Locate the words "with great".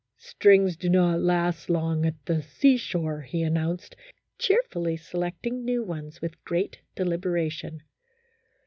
6.23-6.79